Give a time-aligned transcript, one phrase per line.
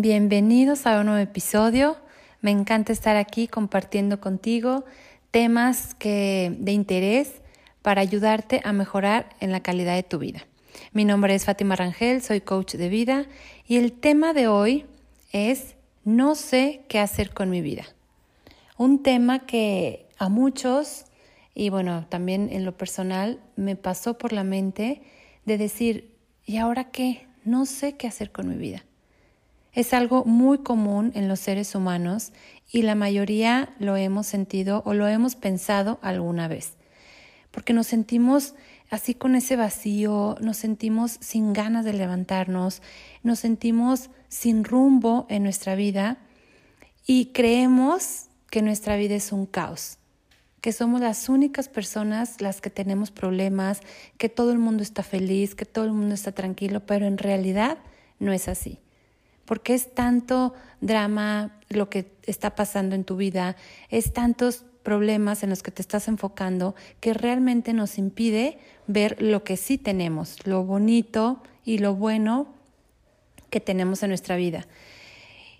[0.00, 1.96] Bienvenidos a un nuevo episodio.
[2.40, 4.84] Me encanta estar aquí compartiendo contigo
[5.32, 7.42] temas que, de interés
[7.82, 10.46] para ayudarte a mejorar en la calidad de tu vida.
[10.92, 13.26] Mi nombre es Fátima Rangel, soy coach de vida
[13.66, 14.86] y el tema de hoy
[15.32, 17.82] es no sé qué hacer con mi vida.
[18.76, 21.06] Un tema que a muchos
[21.56, 25.02] y bueno, también en lo personal me pasó por la mente
[25.44, 26.14] de decir,
[26.46, 27.26] ¿y ahora qué?
[27.44, 28.84] No sé qué hacer con mi vida.
[29.78, 32.32] Es algo muy común en los seres humanos
[32.68, 36.72] y la mayoría lo hemos sentido o lo hemos pensado alguna vez.
[37.52, 38.56] Porque nos sentimos
[38.90, 42.82] así con ese vacío, nos sentimos sin ganas de levantarnos,
[43.22, 46.18] nos sentimos sin rumbo en nuestra vida
[47.06, 49.98] y creemos que nuestra vida es un caos,
[50.60, 53.82] que somos las únicas personas las que tenemos problemas,
[54.16, 57.78] que todo el mundo está feliz, que todo el mundo está tranquilo, pero en realidad
[58.18, 58.80] no es así
[59.48, 63.56] porque es tanto drama lo que está pasando en tu vida,
[63.88, 69.44] es tantos problemas en los que te estás enfocando que realmente nos impide ver lo
[69.44, 72.48] que sí tenemos, lo bonito y lo bueno
[73.48, 74.66] que tenemos en nuestra vida.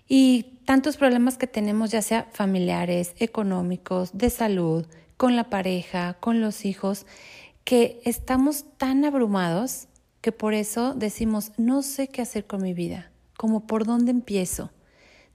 [0.07, 4.85] Y tantos problemas que tenemos, ya sea familiares, económicos, de salud,
[5.17, 7.07] con la pareja, con los hijos,
[7.63, 9.87] que estamos tan abrumados
[10.21, 14.69] que por eso decimos, no sé qué hacer con mi vida como por dónde empiezo.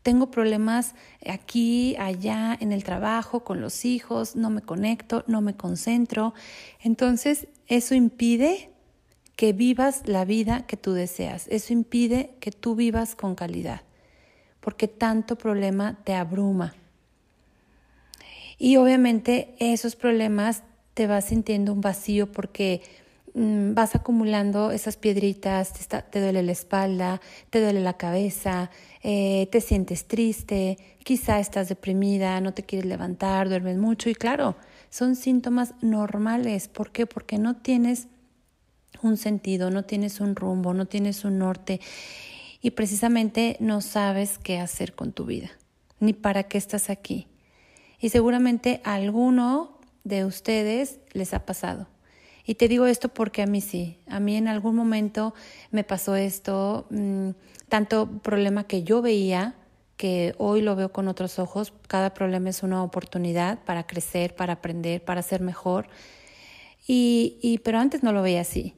[0.02, 0.94] Tengo problemas
[1.26, 6.34] aquí, allá, en el trabajo, con los hijos, no me conecto, no me concentro.
[6.82, 8.68] Entonces, eso impide
[9.36, 11.48] que vivas la vida que tú deseas.
[11.48, 13.80] Eso impide que tú vivas con calidad,
[14.60, 16.74] porque tanto problema te abruma.
[18.58, 22.82] Y obviamente esos problemas te vas sintiendo un vacío porque
[23.34, 25.72] vas acumulando esas piedritas,
[26.10, 28.70] te, duele la espalda, te duele la cabeza,
[29.02, 34.56] eh, te sientes triste, quizá estás deprimida, no te quieres levantar, duermes mucho y claro,
[34.88, 36.68] son síntomas normales.
[36.68, 37.06] ¿Por qué?
[37.06, 38.06] Porque no tienes
[39.02, 41.80] un sentido, no tienes un rumbo, no tienes un norte
[42.62, 45.50] y precisamente no sabes qué hacer con tu vida,
[45.98, 47.26] ni para qué estás aquí.
[48.00, 51.88] Y seguramente a alguno de ustedes les ha pasado
[52.46, 55.34] y te digo esto porque a mí sí, a mí en algún momento
[55.70, 57.30] me pasó esto, mm,
[57.68, 59.54] tanto problema que yo veía,
[59.96, 64.54] que hoy lo veo con otros ojos, cada problema es una oportunidad para crecer, para
[64.54, 65.88] aprender, para ser mejor.
[66.86, 68.74] Y, y pero antes no lo veía así.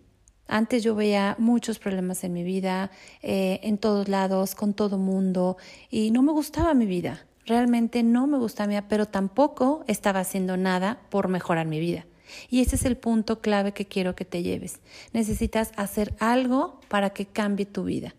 [0.49, 2.91] Antes yo veía muchos problemas en mi vida,
[3.23, 5.57] eh, en todos lados, con todo mundo,
[5.91, 7.27] y no me gustaba mi vida.
[7.47, 12.07] Realmente no me gustaba mi vida, pero tampoco estaba haciendo nada por mejorar mi vida.
[12.51, 14.81] Y ese es el punto clave que quiero que te lleves.
[15.13, 18.15] Necesitas hacer algo para que cambie tu vida.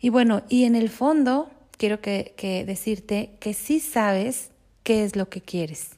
[0.00, 4.50] Y bueno, y en el fondo quiero que, que decirte que sí sabes
[4.82, 5.90] qué es lo que quieres,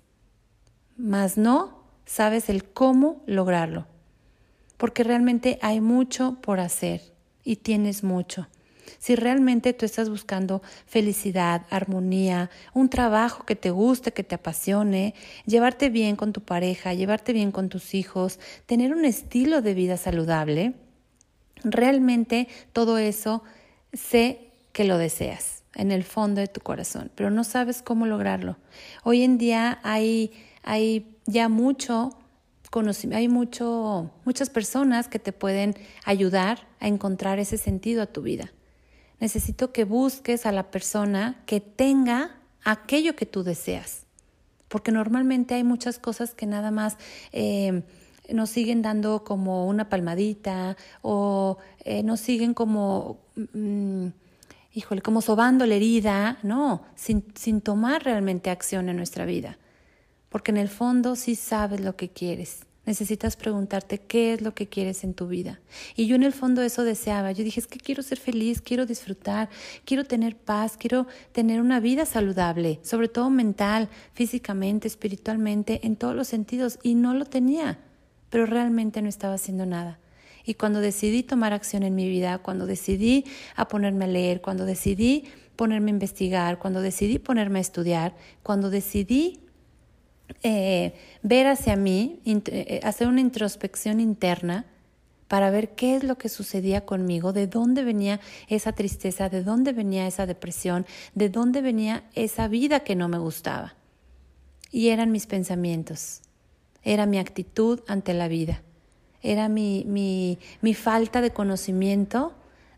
[0.96, 3.86] mas no sabes el cómo lograrlo,
[4.76, 7.02] porque realmente hay mucho por hacer
[7.44, 8.48] y tienes mucho.
[8.98, 15.14] Si realmente tú estás buscando felicidad, armonía, un trabajo que te guste, que te apasione,
[15.46, 19.96] llevarte bien con tu pareja, llevarte bien con tus hijos, tener un estilo de vida
[19.96, 20.74] saludable,
[21.62, 23.42] realmente todo eso
[23.92, 28.56] sé que lo deseas en el fondo de tu corazón, pero no sabes cómo lograrlo.
[29.04, 32.16] Hoy en día hay, hay ya mucho
[33.12, 35.74] hay mucho, muchas personas que te pueden
[36.04, 38.52] ayudar a encontrar ese sentido a tu vida
[39.20, 44.06] necesito que busques a la persona que tenga aquello que tú deseas.
[44.68, 46.96] Porque normalmente hay muchas cosas que nada más
[47.32, 47.82] eh,
[48.32, 53.18] nos siguen dando como una palmadita o eh, nos siguen como,
[53.52, 54.06] mm,
[54.74, 59.58] híjole, como sobando la herida, no, sin, sin tomar realmente acción en nuestra vida.
[60.28, 62.60] Porque en el fondo sí sabes lo que quieres.
[62.90, 65.60] Necesitas preguntarte qué es lo que quieres en tu vida.
[65.94, 67.30] Y yo en el fondo eso deseaba.
[67.30, 69.48] Yo dije, es que quiero ser feliz, quiero disfrutar,
[69.84, 76.16] quiero tener paz, quiero tener una vida saludable, sobre todo mental, físicamente, espiritualmente, en todos
[76.16, 76.80] los sentidos.
[76.82, 77.78] Y no lo tenía,
[78.28, 80.00] pero realmente no estaba haciendo nada.
[80.44, 84.64] Y cuando decidí tomar acción en mi vida, cuando decidí a ponerme a leer, cuando
[84.64, 89.38] decidí ponerme a investigar, cuando decidí ponerme a estudiar, cuando decidí
[90.42, 94.66] eh, ver hacia mí, eh, hacer una introspección interna
[95.28, 99.72] para ver qué es lo que sucedía conmigo, de dónde venía esa tristeza, de dónde
[99.72, 103.76] venía esa depresión, de dónde venía esa vida que no me gustaba.
[104.72, 106.22] Y eran mis pensamientos,
[106.82, 108.62] era mi actitud ante la vida,
[109.22, 112.32] era mi, mi, mi falta de conocimiento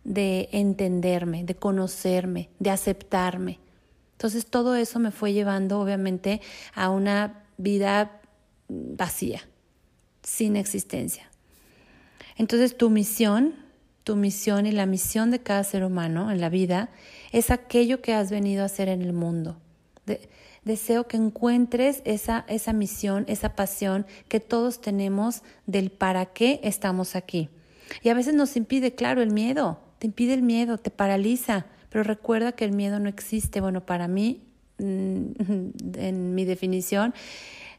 [0.05, 3.61] de entenderme, de conocerme, de aceptarme.
[4.13, 6.41] Entonces todo eso me fue llevando obviamente
[6.75, 8.21] a una vida
[8.69, 9.41] vacía,
[10.23, 11.31] sin existencia.
[12.37, 13.55] Entonces tu misión,
[14.05, 16.91] tu misión y la misión de cada ser humano en la vida
[17.31, 19.61] es aquello que has venido a hacer en el mundo.
[20.65, 27.17] deseo que encuentres esa, esa misión, esa pasión que todos tenemos del para qué estamos
[27.17, 27.49] aquí.
[28.03, 32.05] Y a veces nos impide, claro, el miedo, te impide el miedo, te paraliza, pero
[32.05, 33.61] recuerda que el miedo no existe.
[33.61, 34.43] Bueno, para mí,
[34.83, 37.15] en mi definición,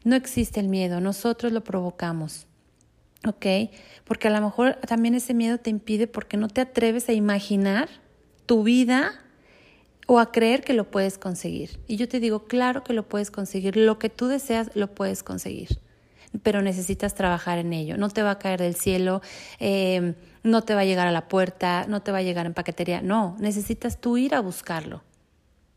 [0.04, 2.48] no existe el miedo, nosotros lo provocamos.
[3.26, 3.72] ¿Ok?
[4.04, 7.88] Porque a lo mejor también ese miedo te impide porque no te atreves a imaginar
[8.46, 9.14] tu vida
[10.08, 11.80] o a creer que lo puedes conseguir.
[11.88, 15.24] Y yo te digo, claro que lo puedes conseguir, lo que tú deseas lo puedes
[15.24, 15.80] conseguir,
[16.44, 17.98] pero necesitas trabajar en ello.
[17.98, 19.22] No te va a caer del cielo,
[19.60, 22.54] eh, no te va a llegar a la puerta, no te va a llegar en
[22.54, 25.02] paquetería, no, necesitas tú ir a buscarlo.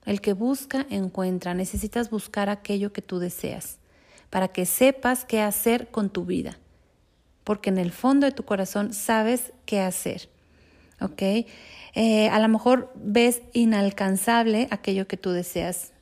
[0.07, 3.79] El que busca, encuentra, necesitas buscar aquello que tú deseas
[4.31, 6.59] para que sepas qué hacer con tu vida,
[7.45, 10.29] porque en el fondo de tu corazón sabes qué hacer.
[11.01, 11.23] ¿Ok?
[11.95, 15.93] Eh, a lo mejor ves inalcanzable aquello que tú deseas.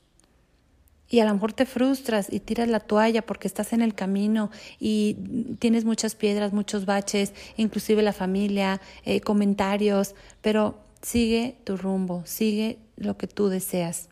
[1.09, 4.51] Y a lo mejor te frustras y tiras la toalla porque estás en el camino
[4.81, 12.23] y tienes muchas piedras, muchos baches, inclusive la familia, eh, comentarios, pero sigue tu rumbo,
[12.27, 14.09] sigue lo que tú deseas,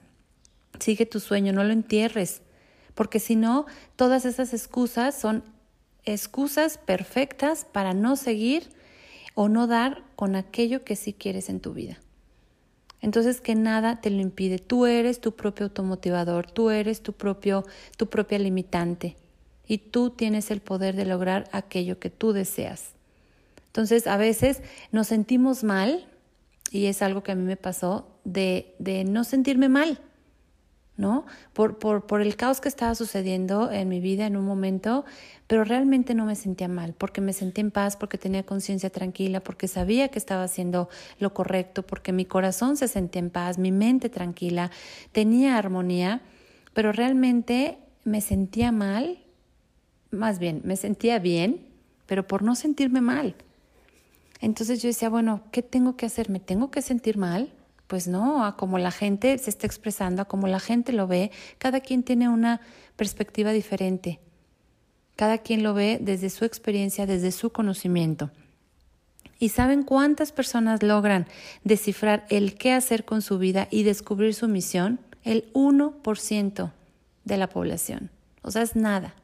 [0.78, 2.42] sigue tu sueño, no lo entierres
[2.94, 3.66] porque si no,
[3.96, 5.44] todas esas excusas son
[6.04, 8.68] excusas perfectas para no seguir
[9.34, 11.98] o no dar con aquello que sí quieres en tu vida.
[13.00, 14.58] Entonces que nada te lo impide.
[14.58, 17.64] Tú eres tu propio automotivador, tú eres tu propio
[17.96, 19.16] tu propia limitante
[19.66, 22.90] y tú tienes el poder de lograr aquello que tú deseas.
[23.66, 24.60] Entonces, a veces
[24.90, 26.06] nos sentimos mal
[26.72, 30.00] y es algo que a mí me pasó de de no sentirme mal
[30.96, 31.24] ¿no?
[31.52, 35.04] Por, por, por el caos que estaba sucediendo en mi vida en un momento,
[35.46, 39.40] pero realmente no me sentía mal, porque me sentí en paz, porque tenía conciencia tranquila,
[39.40, 40.88] porque sabía que estaba haciendo
[41.18, 44.70] lo correcto, porque mi corazón se sentía en paz, mi mente tranquila,
[45.12, 46.20] tenía armonía,
[46.74, 49.18] pero realmente me sentía mal,
[50.10, 51.66] más bien, me sentía bien,
[52.06, 53.34] pero por no sentirme mal.
[54.42, 56.28] Entonces yo decía, bueno, ¿qué tengo que hacer?
[56.28, 57.52] ¿Me tengo que sentir mal?
[57.86, 61.30] Pues no, a como la gente se está expresando, a como la gente lo ve,
[61.58, 62.60] cada quien tiene una
[62.96, 64.18] perspectiva diferente.
[65.14, 68.32] Cada quien lo ve desde su experiencia, desde su conocimiento.
[69.38, 71.28] ¿Y saben cuántas personas logran
[71.62, 74.98] descifrar el qué hacer con su vida y descubrir su misión?
[75.22, 76.72] El 1%
[77.24, 78.10] de la población.
[78.42, 79.14] O sea, es nada.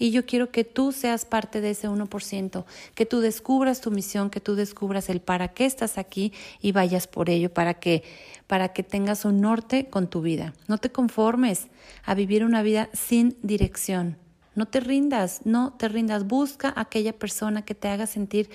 [0.00, 2.64] Y yo quiero que tú seas parte de ese 1%,
[2.94, 6.32] que tú descubras tu misión, que tú descubras el para qué estás aquí
[6.62, 8.02] y vayas por ello, para que,
[8.46, 10.54] para que tengas un norte con tu vida.
[10.68, 11.68] No te conformes
[12.02, 14.16] a vivir una vida sin dirección.
[14.54, 16.26] No te rindas, no te rindas.
[16.26, 18.48] Busca aquella persona que te haga sentir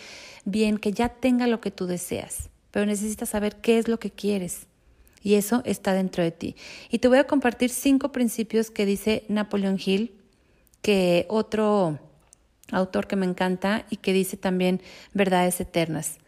[0.45, 2.49] bien, que ya tenga lo que tú deseas.
[2.71, 4.65] Pero necesitas saber qué es lo que quieres.
[5.21, 6.55] Y eso está dentro de ti.
[6.89, 10.24] Y te voy a compartir cinco principios que dice Napoleon Hill
[10.85, 11.97] que otro
[12.71, 14.83] autor que me encanta y que dice también
[15.15, 16.19] verdades eternas.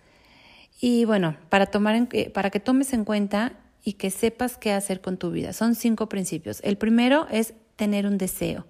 [0.81, 5.17] Y bueno, para, tomar para que tomes en cuenta y que sepas qué hacer con
[5.17, 5.53] tu vida.
[5.53, 6.59] Son cinco principios.
[6.63, 8.65] El primero es tener un deseo.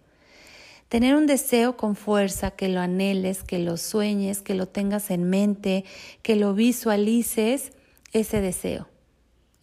[0.90, 5.30] Tener un deseo con fuerza, que lo anheles, que lo sueñes, que lo tengas en
[5.30, 5.86] mente,
[6.22, 7.72] que lo visualices,
[8.12, 8.90] ese deseo.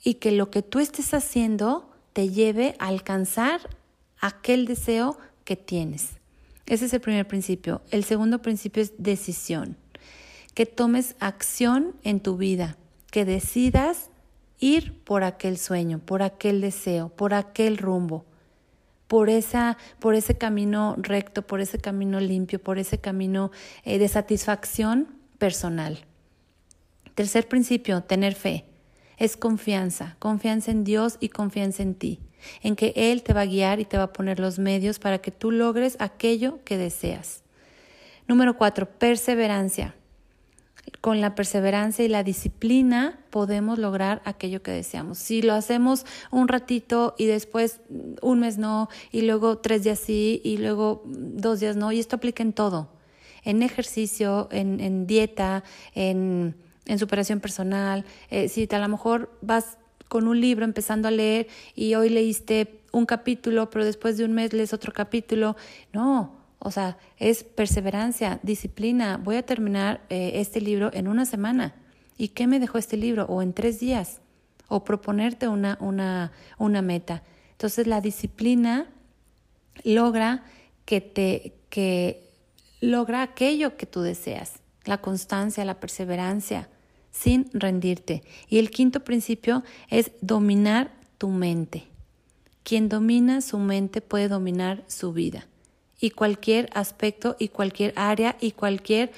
[0.03, 3.61] Y que lo que tú estés haciendo te lleve a alcanzar
[4.23, 6.19] aquel deseo que tienes.
[6.67, 7.83] Ese es el primer principio.
[7.91, 9.77] El segundo principio es decisión.
[10.55, 12.77] Que tomes acción en tu vida,
[13.11, 14.09] que decidas
[14.59, 18.25] ir por aquel sueño, por aquel deseo, por aquel rumbo,
[19.09, 23.51] por, esa, por ese camino recto, por ese camino limpio, por ese camino
[23.85, 25.09] eh, de satisfacción
[25.39, 26.05] personal.
[27.15, 28.65] Tercer principio, tener fe.
[29.19, 32.21] Es confianza, confianza en Dios y confianza en ti
[32.63, 35.19] en que Él te va a guiar y te va a poner los medios para
[35.19, 37.43] que tú logres aquello que deseas.
[38.27, 39.95] Número cuatro, perseverancia.
[41.01, 45.19] Con la perseverancia y la disciplina podemos lograr aquello que deseamos.
[45.19, 47.81] Si lo hacemos un ratito y después
[48.21, 52.17] un mes no, y luego tres días sí, y luego dos días no, y esto
[52.17, 52.89] aplica en todo,
[53.45, 56.55] en ejercicio, en, dieta, en,
[56.99, 58.05] superación personal.
[58.31, 62.81] Eh, si a lo mejor vas con un libro empezando a leer y hoy leíste
[62.93, 65.57] un capítulo, pero después de un mes lees otro capítulo.
[65.93, 69.17] No, o sea, es perseverancia, disciplina.
[69.17, 71.75] Voy a terminar eh, este libro en una semana.
[72.17, 73.27] ¿Y qué me dejó este libro?
[73.27, 74.21] O en tres días.
[74.69, 77.23] O proponerte una, una, una meta.
[77.53, 78.87] Entonces la disciplina
[79.83, 80.45] logra
[80.85, 82.31] que te, que
[82.81, 84.61] logra aquello que tú deseas.
[84.85, 86.69] La constancia, la perseverancia,
[87.15, 88.23] sin rendirte.
[88.49, 91.85] Y el quinto principio es dominar tu mente.
[92.65, 95.47] Quien domina su mente puede dominar su vida
[96.01, 99.13] y cualquier aspecto y cualquier área y cualquier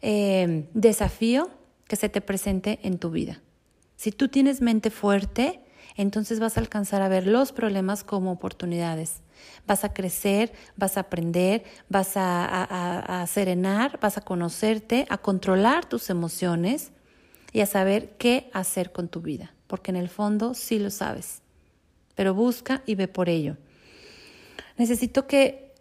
[0.00, 1.50] eh, desafío
[1.86, 3.40] que se te presente en tu vida.
[3.96, 5.60] Si tú tienes mente fuerte,
[5.96, 9.20] entonces vas a alcanzar a ver los problemas como oportunidades.
[9.66, 15.84] Vas a crecer, vas a aprender, vas a, a, serenar, vas a conocerte, a controlar
[15.84, 16.92] tus emociones
[17.52, 21.42] y a saber qué hacer con tu vida, porque en el fondo sí lo sabes,
[22.14, 23.56] pero busca y ve por ello.
[24.76, 25.72] Necesito que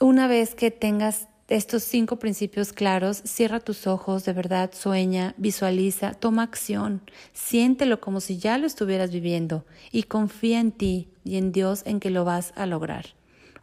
[0.00, 6.14] una vez que tengas estos cinco principios claros, cierra tus ojos, de verdad, sueña, visualiza,
[6.14, 11.50] toma acción, siéntelo como si ya lo estuvieras viviendo y confía en ti y en
[11.50, 13.06] Dios en que lo vas a lograr.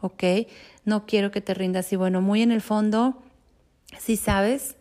[0.01, 0.24] ¿Ok?
[0.83, 3.24] No quiero que te rindas y bueno, muy en el fondo,
[3.97, 4.75] si sabes,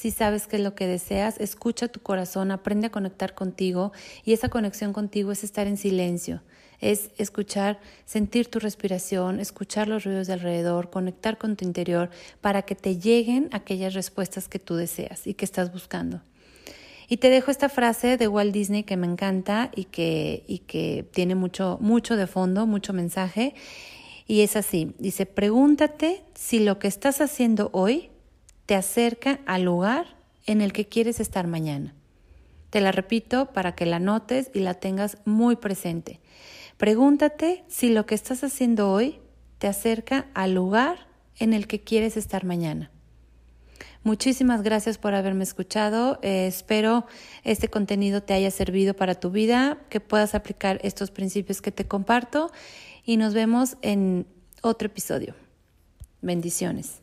[0.00, 3.92] si sabes qué es lo que deseas, escucha tu corazón, aprende a conectar contigo
[4.24, 6.40] y esa conexión contigo es estar en silencio
[6.80, 12.08] es escuchar, sentir tu respiración, escuchar los ruidos de alrededor, conectar con tu interior
[12.40, 16.22] para que te lleguen aquellas respuestas que tú deseas y que estás buscando.
[17.06, 21.04] Y te dejo esta frase de Walt Disney que me encanta y que, y que
[21.12, 23.54] tiene mucho, mucho de fondo, mucho mensaje.
[24.26, 28.09] Y es así, dice, pregúntate si lo que estás haciendo hoy
[28.70, 30.14] te acerca al lugar
[30.46, 31.92] en el que quieres estar mañana.
[32.70, 36.20] Te la repito para que la notes y la tengas muy presente.
[36.76, 39.18] Pregúntate si lo que estás haciendo hoy
[39.58, 41.08] te acerca al lugar
[41.40, 42.92] en el que quieres estar mañana.
[44.04, 46.20] Muchísimas gracias por haberme escuchado.
[46.22, 47.06] Eh, espero
[47.42, 51.88] este contenido te haya servido para tu vida, que puedas aplicar estos principios que te
[51.88, 52.52] comparto
[53.04, 54.28] y nos vemos en
[54.62, 55.34] otro episodio.
[56.22, 56.99] Bendiciones.